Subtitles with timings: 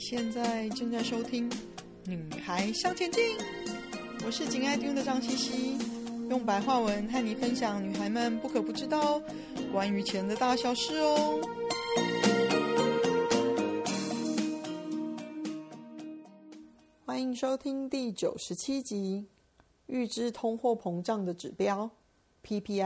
[0.00, 1.48] 现在正在收听
[2.06, 3.22] 《女孩向前进》，
[4.24, 5.78] 我是紧爱听的张茜茜，
[6.30, 9.20] 用白话文和你分享女孩们不可不知道
[9.70, 11.38] 关于钱的大小事哦。
[17.04, 19.26] 欢迎收听第九十七集
[19.86, 21.90] 《预知通货膨胀的指标
[22.42, 22.80] PPI》。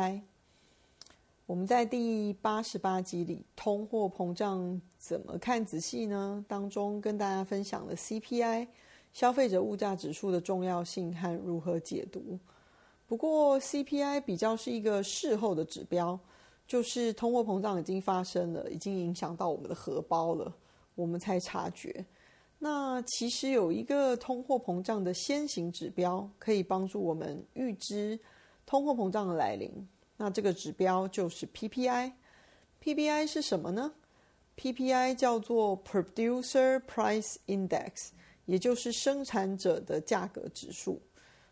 [1.46, 6.42] 我们在第八十八集里，通货膨胀怎么看仔细呢？
[6.48, 8.66] 当中跟大家分享了 CPI
[9.12, 12.38] 消费者物价指数的重要性和如何解读。
[13.06, 16.18] 不过 CPI 比较是一个事后的指标，
[16.66, 20.50] 就是通货膨胀已经发生了，已经影响到我们的荷包了，
[20.94, 22.06] 我们才察觉。
[22.58, 28.18] 那其实有一个通货膨胀的先行指标，可以帮助我们预知
[28.64, 29.70] 通货膨胀的来临。
[30.24, 32.12] 那这个指标就是 PPI。
[32.82, 33.92] PPI 是什么呢
[34.56, 38.08] ？PPI 叫做 Producer Price Index，
[38.46, 41.02] 也就是生产者的价格指数，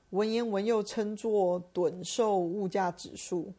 [0.09, 3.53] 文言文又称作趸售物价指数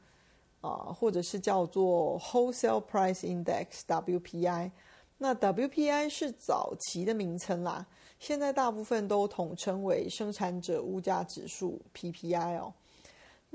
[0.62, 4.72] 啊，或者是叫做 Wholesale Price Index（WPI）。
[5.20, 7.86] 那 WPI 是早期的名称啦，
[8.18, 12.74] 现在大部分都统称为生产者物价指数 （PPI） 哦。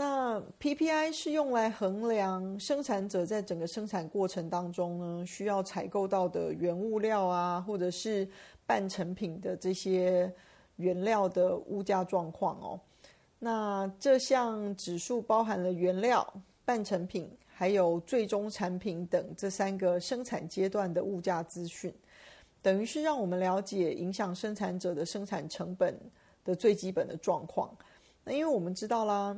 [0.00, 8.28] 那 PPI 是用来衡量生产者在整个生产过程当中呢，需要采购到的原物料啊，或者是
[8.64, 10.32] 半成品的这些
[10.76, 12.80] 原料的物价状况哦。
[13.40, 16.24] 那这项指数包含了原料、
[16.64, 21.92] 半成品，还有最终产品等这三个生产阶段的物价资讯，
[22.62, 25.98] 等于是让我们了解影响生产者的生产成本
[26.44, 27.76] 的最基本的状况。
[28.22, 29.36] 那因为我们知道啦。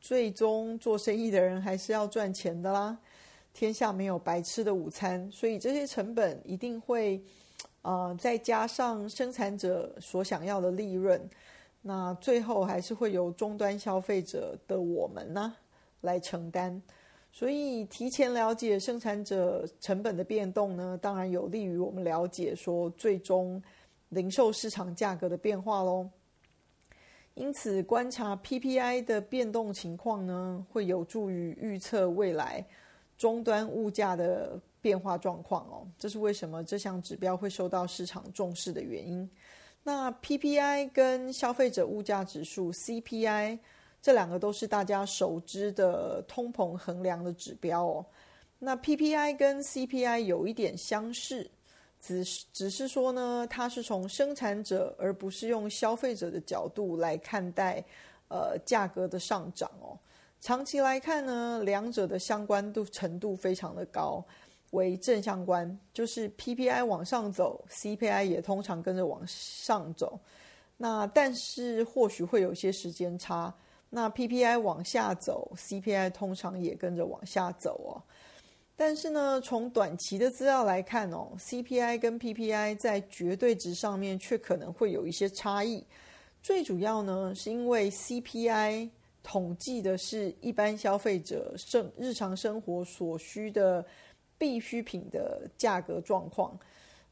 [0.00, 2.98] 最终做生意的人还是要赚钱的啦，
[3.52, 7.22] 天下没有白吃的午餐，所以这些成本一定会，
[7.82, 11.20] 呃，再加上生产者所想要的利润，
[11.82, 15.54] 那最后还是会由终端消费者的我们呢
[16.00, 16.80] 来承担。
[17.32, 23.62] 所以提前了解生产者成本的变动呢，当然有利于我们了解说最终
[24.08, 26.08] 零售市场价格的变化喽。
[27.34, 32.64] 因此，观察 PPI 的变动情况呢，会有助于预测未来
[33.16, 35.86] 终端物价的变化状况哦。
[35.98, 39.28] 这是为什么这项指标会受到市场重视的原因。
[39.82, 43.58] 那 PPI 跟消费者物价指数 CPI
[44.02, 48.04] 这两个都是大家熟知的通膨衡量的指标哦。
[48.58, 51.50] 那 PPI 跟 CPI 有一点相似。
[52.00, 57.84] 只是只是说呢，它是从生产者而不是用消费者的角度来看待，
[58.28, 59.98] 呃，价格的上涨哦。
[60.40, 64.24] 长期来看呢，两者的相关度程度非常的高，
[64.70, 70.18] 为正相关，就是 PPI 往上走，CPI 也通常跟着往上走。
[70.78, 73.54] 那但是或许会有些时间差，
[73.90, 77.92] 那 PPI 往下走，CPI 通常也跟着往下走哦。
[78.82, 85.84] 但是呢，从短期的资料来看哦，CPI 跟 PPI 在绝对值上面却可能会有一些差异。
[86.42, 88.88] 最主要呢，是因为 CPI
[89.22, 93.84] 统计的是一般消费者生日常生活所需的
[94.38, 96.58] 必需品的价格状况。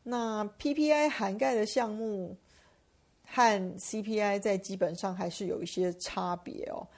[0.03, 2.35] 那 PPI 涵盖的项目
[3.27, 6.89] 和 CPI 在基本上还是有一些差别哦。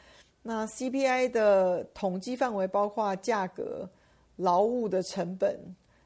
[0.43, 3.91] 那 CPI 的统计范围包括价格。
[4.41, 5.59] 劳务的成本，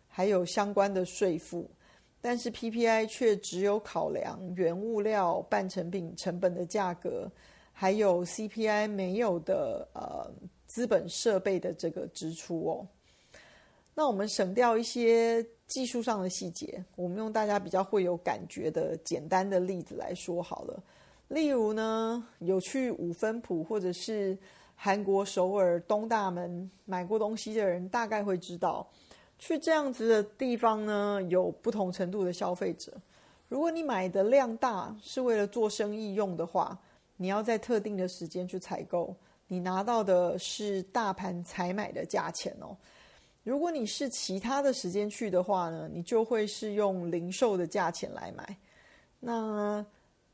[0.09, 1.71] 还有相关的税负，
[2.21, 7.31] 但是 PPI 却只有考量原物料、半成品成本的价格，
[7.73, 10.29] 还有 CPI 没有的呃
[10.67, 12.87] 资本设备的这个支出哦。
[13.95, 20.83] 那我们省掉一些技术上的细节，我们用大家比较会有感觉的简单的例子来说好了。
[21.29, 24.37] 例如呢，有去五分埔或者是。
[24.77, 28.87] 韩国首尔东大门买过东西的人大概会知道，
[29.39, 32.93] 去这样子的地方呢，有不同程度的消费者。
[33.49, 36.79] 如果你买的量大，是为了做生意用的话，
[37.17, 39.15] 你要在特定的时间去采购，
[39.47, 42.77] 你拿到的是大盘采买的价钱哦。
[43.45, 48.57] 如果你是其他的时间去的话呢，你就会是用零售的价钱来买。
[49.21, 49.85] 那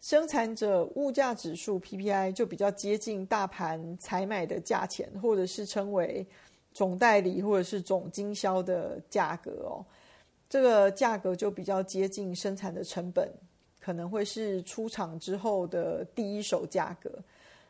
[0.00, 6.26] 生产者物价指数 PPI 就比较接近大盘采买的价钱，或者是称为
[6.72, 9.84] 总代理或者是总经销的价格哦。
[10.48, 13.30] 这个价格就比较接近生产的成本，
[13.78, 17.10] 可能会是出厂之后的第一手价格。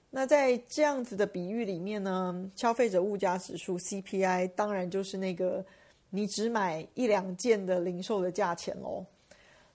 [0.09, 5.65] 那在这样子的比喻里面呢，消费者物价指数 CPI 当然就是那个
[6.11, 9.05] 你只买一两件的零售的价钱喽。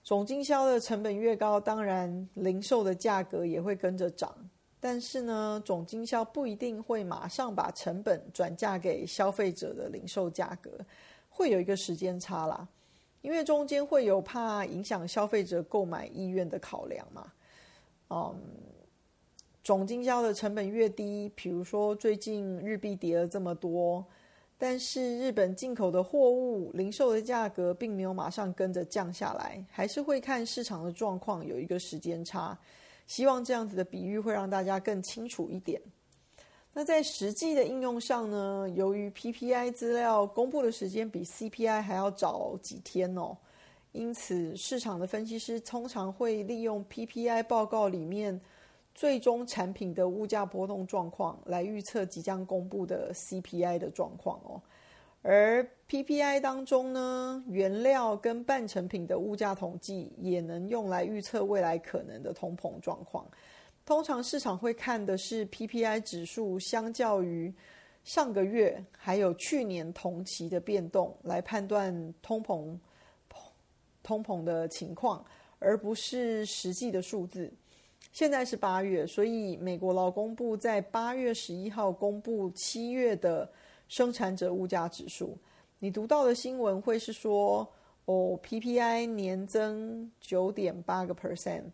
[0.06, 4.32] 总经销的成本越高，当然零售的价格也会跟着涨。
[4.78, 10.70] 但是呢，总经销不一定会马上把成本转嫁给消费者的零售价格，
[11.28, 12.68] 会有一个时间差啦。
[13.20, 17.32] 因为中间会有怕影响消费者购买意愿的考量嘛。
[18.10, 18.40] 嗯，
[19.64, 24.06] 总经销的成本越低，比如说最近日币跌了这么多。
[24.58, 32.58] 但是日本进口的货物零售的价格并没有马上跟着降下来，还是会看市场的状况有一个时间差。
[33.06, 35.80] 希望这样子的比喻会让大家更清楚一点。
[36.72, 43.36] 那在实际的应用上呢，由于 PPI 资料公布的时间比 CPI 还要早几天哦，
[43.92, 48.40] 因此市场的分析师通常会利用 PPI 报告里面。
[48.96, 54.58] 最终产品的物价波动状况来预测即将公布的 CPI 的状况哦，
[55.20, 63.26] 而 PPI 当中呢，原料跟半成品的物价统计也能用来预测未来可能的通膨状况。
[63.84, 67.52] 通常市场会看的是 PPI 指数相较于
[68.02, 72.74] 上个月还有去年同期的变动来判断通膨
[74.02, 75.22] 通膨的情况，
[75.58, 77.52] 而不是实际的数字。
[78.12, 83.50] 现在是八月，所以美国劳工部在八月十一号公布七月的
[83.88, 85.36] 生产者物价指数。
[85.78, 87.68] 你读到的新闻会是说，
[88.06, 91.64] 哦，PPI 年增九点八个 percent，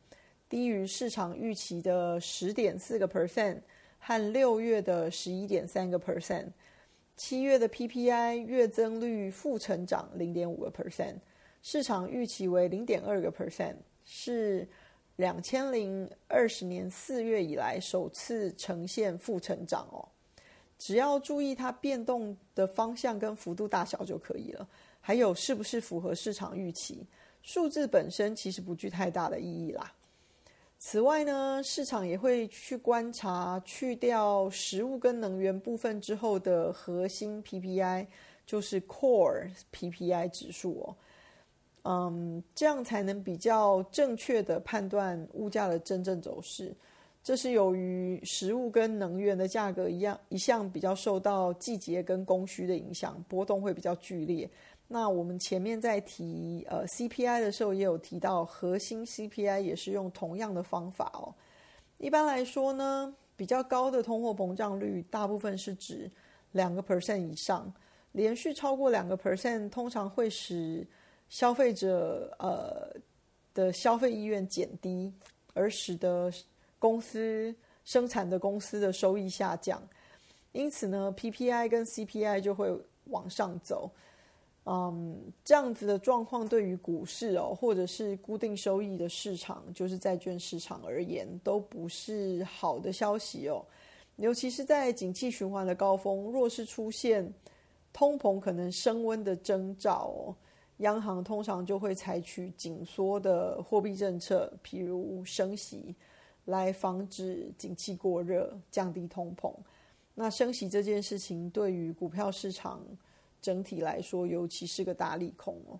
[0.48, 3.60] 低于市场预期的十点四个 percent
[4.00, 6.46] 和六月的十一点三个 percent。
[7.14, 11.14] 七月的 PPI 月增率负成长零点五个 percent，
[11.62, 14.68] 市场预期为零点二个 percent，是。
[15.16, 20.08] 两千零二十年四月以来首次呈现负成长哦，
[20.78, 24.66] 只要注意它变动的方向跟幅度大小就可以了。
[25.00, 27.06] 还有是不是符合市场预期？
[27.42, 29.92] 数字本身其实不具太大的意义啦。
[30.78, 38.06] 此外呢，市场也会去观察去掉食物跟能源部分之后的核心 PPI，
[38.46, 40.96] 就是 Core PPI 指数哦。
[41.84, 46.74] 嗯，这样才能比较正确的判断物价的真正走势。
[47.24, 54.48] 这是由于食物跟能源的价格一样，一向比较受到季节跟供需的影响，波动会比较剧烈。
[54.88, 61.32] 那我们前面在提呃 CPI 的时候，也有提到核心 CPI 也是用同样的方法哦。
[61.98, 66.10] 一般来说呢，比较高的通货膨胀率，大部分是指
[66.50, 67.72] 两个 percent 以上，
[68.10, 70.84] 连续超过两个 percent，通常会使
[71.32, 72.94] 消费者呃
[73.54, 75.10] 的消费意愿减低，
[75.54, 76.30] 而使得
[76.78, 77.54] 公司
[77.86, 79.82] 生产的公司的收益下降，
[80.52, 82.70] 因此呢，PPI 跟 CPI 就会
[83.04, 83.90] 往上走。
[84.66, 93.64] 嗯，这样子的状况对于股市哦，或者是固定收益的市场，就是债券市场而言，都不是好的消息哦。
[94.16, 97.32] 尤其是在景气循环的高峰，若是出现
[97.90, 100.36] 通膨可能升温的征兆哦。
[100.82, 105.94] 央行通常就会采取紧缩的货币政策，譬如升息，
[106.44, 109.52] 来防止景气过热，降低通膨。
[110.14, 112.80] 那升息这件事情对于股票市场
[113.40, 115.78] 整体来说，尤其是个大利空哦。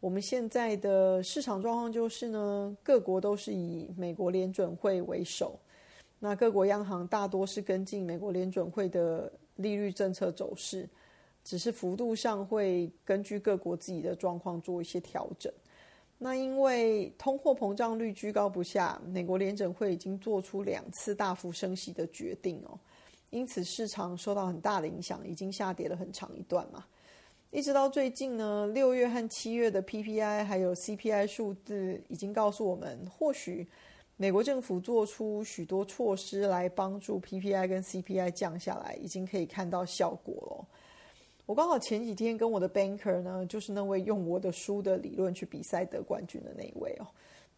[0.00, 5.58] 我们现在的市场状况就是呢，各国都是以美国联准会为首，
[6.18, 10.88] 那各国央行大多是跟进美国联准会的利率政策走势。
[11.42, 15.52] 只是幅度上会根据各国自己的状况做一些调整。
[16.18, 22.78] 那因为通货膨胀率居高不下，美国联准会已经做出两次大幅升息的决定哦，
[23.30, 26.84] 因此市场受到很大的影响，已经下跌了很长一段嘛。
[27.50, 33.66] 一直到最近呢，六月和七月的 PPI 还有 CPI 数字已经告诉我们，或许
[34.16, 40.66] 美国政府做出许多措施来帮助 PPI 跟 CPI 降下来，已经可以看到效果了。
[41.50, 47.06] 我刚好前几天跟我的 banker 呢，就是那位用我的书的理论去比赛得冠军的那一位哦，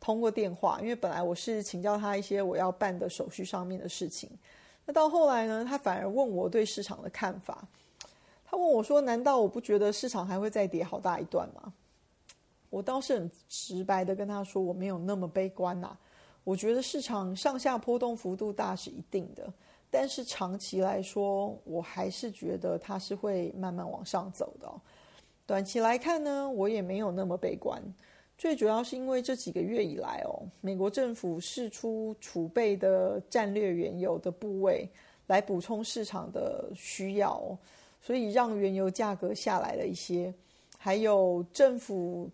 [0.01, 4.31] 通过电话，因为本来我是请教他一些我要办的手续上面的事情，
[4.87, 7.69] 那到后来呢，他反而问我对市场的看法。
[8.47, 11.71] 他问我说：“难道我不觉得市场还会再跌好大一段吗？”
[12.71, 15.95] 我倒是很直白的跟他说：“我没有那么悲观呐，
[16.45, 19.53] 我觉得市场上下波动幅度大是一定的。”
[19.95, 24.67] 但是长期来说，我还是觉得它是会慢慢往上走的。
[25.47, 27.79] 短期来看呢，我也没有那么悲观。
[28.39, 34.89] 最主要是因为这几个月以来哦，美国政府释出储备的战略原油的部位
[35.27, 37.41] 来补充市场的需要，
[38.01, 40.33] 所以让原油价格下来了一些。
[40.79, 42.31] 还有政府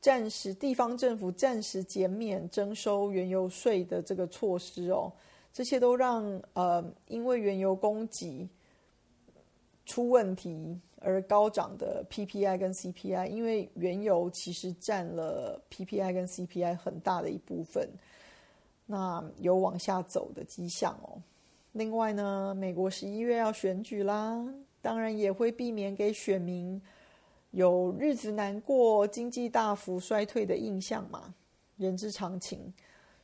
[0.00, 5.12] 暂时地方政府暂时减免征收原油税的这个措施哦，
[5.52, 8.48] 这些都让呃因为原油供给
[9.84, 17.88] 出问题而高涨的 PPI 跟 CPI，因为原油其实占了 PPI 跟 CPI 很大的一部分，
[18.86, 21.20] 那有往下走的迹象哦。
[21.72, 24.46] 另外呢，美国十一月要选举啦，
[24.82, 26.80] 当然也会避免给选民
[27.52, 31.34] 有日子难过、经济大幅衰退的印象嘛，
[31.76, 32.72] 人之常情。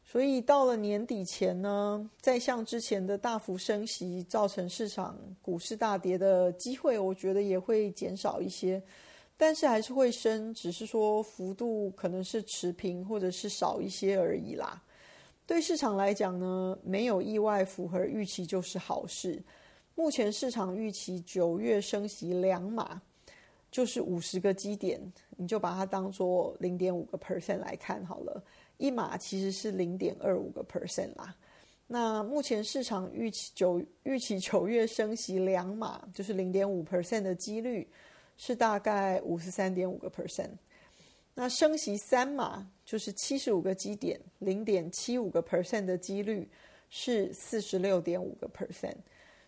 [0.06, 8.80] 所以到了年底前呢，再像之前的大幅升息造成市场股市大跌的机会，我觉得也会减少一些，
[9.36, 14.80] 但是还是会升，只是说幅度可能是持平或者是少一些而已啦。
[15.46, 19.42] 对市场来讲呢，没有意外符合预期就是好事。
[19.94, 23.00] 目前市场预期九月升息两码，
[23.70, 25.00] 就是五十个基点，
[25.36, 28.42] 你就把它当做零点五个 percent 来看好了。
[28.84, 31.34] 一码其实是零点二五个 percent 啦。
[31.86, 37.88] 那目前市场预期九预期九月升息两码，就是零点五 percent 的几率
[38.36, 40.50] 是大概五十三点五个 percent。
[41.34, 46.46] 那升息三码就是七十五个基点，零点七五个 percent 的几率
[46.90, 48.96] 是四十六点五个 percent。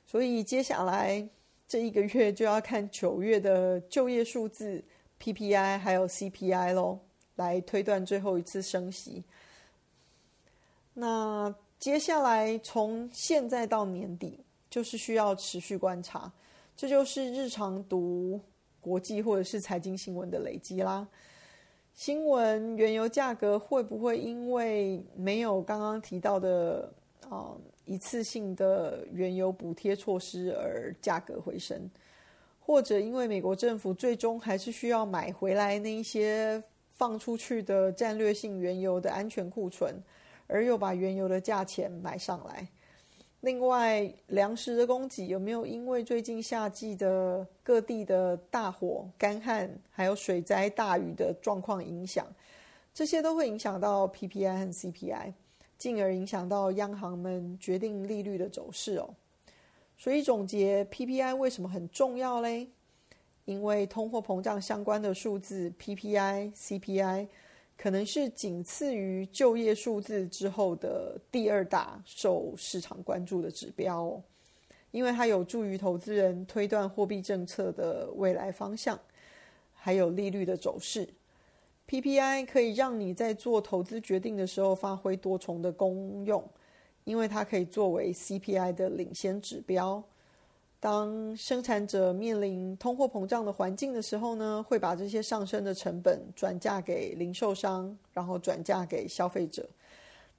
[0.06, 1.28] 所以接下来
[1.68, 4.82] 这一个月就要看九月的就业数字
[5.20, 6.98] PPI 还有 CPI 喽，
[7.36, 9.22] 来推断最后一次升息。
[10.92, 16.32] 那接下来从现在到年底，就是需要持续观察，
[16.76, 18.40] 这就是日常读
[18.80, 21.06] 国际或者是财经新闻的累积啦。
[21.94, 26.92] 新闻原油价格会不会因为没有刚刚提到的
[27.28, 31.90] 啊一次性的原油补贴措施而价格回升，
[32.60, 36.62] 或者因为美国政府最终还是需要买回来那一些
[36.96, 40.02] 放出去的战略性原油的安全库存，
[40.46, 42.66] 而又把原油的价钱买上来？
[43.40, 52.26] 另外，粮食的供给有没有因为最近夏季的各地的大火、干旱，还有水灾、大雨的状况影响？
[52.94, 55.34] 这些都会影响到 PPI 和 CPI，
[55.76, 59.10] 进而影响到央行们决定利率的走势哦。
[59.98, 62.68] 所以总结，PPI 为什么很重要嘞？
[63.46, 67.26] 因为通货膨胀相关的数字 PPI、CPI。
[67.78, 74.18] 可能是仅次于就业数字之后的第二大受市场关注的指标，
[74.92, 78.98] 因为它有助于投资人推断货币政策的未来方向，
[79.74, 81.06] 还有利率的走势。
[81.86, 86.42] PPI 可以让你在做投资决定的时候发挥多重的功用，
[87.04, 90.02] 因为它可以作为 CPI 的领先指标。
[90.78, 99.68] 当生产者面临通货膨胀的环境的时候呢，会把这些上升的成本转嫁给零售商，然后转嫁给消费者。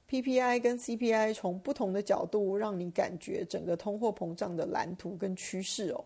[0.09, 6.05] PPI 跟 CPI 从不同的角度让你感觉整个通货膨胀的蓝图跟趋势哦。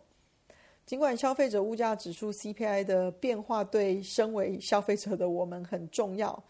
[0.88, 6.43] 尽管消费者物价指数 CPI 的变化对身为消费者的我们很重要，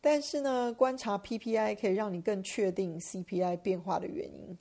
[0.00, 4.56] 但是呢，观察 PPI 可以让你更确定 CPI 变化的原因。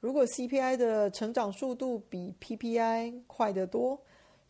[0.00, 4.00] 如果 CPI 的成长速度比 PPI 快得多，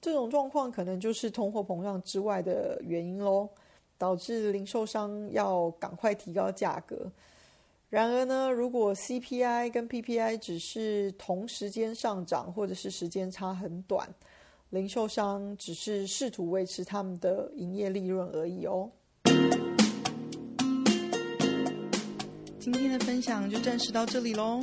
[0.01, 3.49] 这种状况可能就是通货膨胀之外的原因喽，
[3.97, 7.11] 导致零售商要赶快提高价格。
[7.89, 14.07] 然而呢，如果 CPI 跟 PPI 只是同时间上涨，或者是时间差很短，
[14.69, 18.91] 零售商只是试图维持他们的营业利润而已哦。
[22.61, 24.63] 今天的分享就暂时到这里喽。